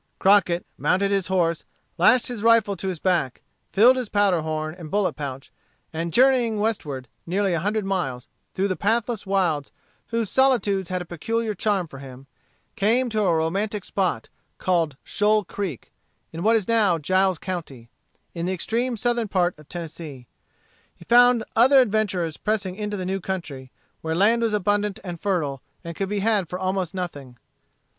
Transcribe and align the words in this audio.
Crockett 0.17 0.65
mounted 0.79 1.11
his 1.11 1.27
horse, 1.27 1.63
lashed 1.99 2.27
his 2.27 2.41
rifle 2.41 2.75
to 2.75 2.87
his 2.87 2.97
back, 2.97 3.43
filled 3.71 3.97
his 3.97 4.09
powder 4.09 4.41
horn 4.41 4.73
and 4.73 4.89
bullet 4.89 5.13
pouch, 5.13 5.51
and 5.93 6.11
journeying 6.11 6.59
westward 6.59 7.07
nearly 7.27 7.53
a 7.53 7.59
hundred 7.59 7.85
miles, 7.85 8.27
through 8.55 8.75
pathless 8.77 9.27
wilds 9.27 9.71
whose 10.07 10.27
solitudes 10.31 10.89
had 10.89 11.03
a 11.03 11.05
peculiar 11.05 11.53
charm 11.53 11.87
for 11.87 11.99
him, 11.99 12.25
came 12.75 13.09
to 13.11 13.21
a 13.21 13.35
romantic 13.35 13.85
spot, 13.85 14.27
called 14.57 14.97
Shoal 15.03 15.43
Creek, 15.45 15.93
in 16.33 16.41
what 16.41 16.55
is 16.55 16.67
now 16.67 16.97
Giles 16.97 17.37
County, 17.37 17.87
in 18.33 18.47
the 18.47 18.53
extreme 18.53 18.97
southern 18.97 19.27
part 19.27 19.53
of 19.59 19.69
Tennessee. 19.69 20.25
He 20.95 21.05
found 21.05 21.43
other 21.55 21.79
adventurers 21.79 22.37
pressing 22.37 22.75
into 22.75 22.97
the 22.97 23.05
new 23.05 23.19
country, 23.19 23.71
where 24.01 24.15
land 24.15 24.41
was 24.41 24.53
abundant 24.53 24.99
and 25.03 25.19
fertile, 25.19 25.61
and 25.83 25.95
could 25.95 26.09
be 26.09 26.21
had 26.21 26.51
almost 26.51 26.91
for 26.93 26.97
nothing. 26.97 27.37